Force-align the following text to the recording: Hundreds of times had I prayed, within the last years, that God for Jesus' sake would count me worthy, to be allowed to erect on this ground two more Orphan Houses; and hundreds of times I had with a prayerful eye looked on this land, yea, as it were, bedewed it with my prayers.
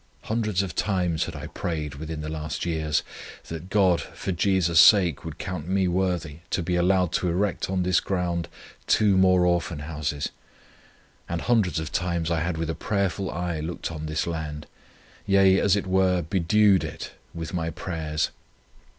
Hundreds 0.23 0.63
of 0.63 0.73
times 0.73 1.25
had 1.25 1.35
I 1.35 1.45
prayed, 1.45 1.93
within 1.93 2.21
the 2.21 2.27
last 2.27 2.65
years, 2.65 3.03
that 3.49 3.69
God 3.69 4.01
for 4.01 4.31
Jesus' 4.31 4.79
sake 4.79 5.23
would 5.23 5.37
count 5.37 5.67
me 5.67 5.87
worthy, 5.87 6.37
to 6.49 6.63
be 6.63 6.75
allowed 6.75 7.11
to 7.11 7.29
erect 7.29 7.69
on 7.69 7.83
this 7.83 7.99
ground 7.99 8.47
two 8.87 9.15
more 9.15 9.45
Orphan 9.45 9.77
Houses; 9.77 10.29
and 11.29 11.41
hundreds 11.41 11.79
of 11.79 11.91
times 11.91 12.31
I 12.31 12.39
had 12.39 12.57
with 12.57 12.71
a 12.71 12.73
prayerful 12.73 13.29
eye 13.29 13.59
looked 13.59 13.91
on 13.91 14.07
this 14.07 14.25
land, 14.25 14.65
yea, 15.27 15.59
as 15.59 15.75
it 15.75 15.85
were, 15.85 16.23
bedewed 16.23 16.83
it 16.83 17.11
with 17.35 17.53
my 17.53 17.69
prayers. 17.69 18.31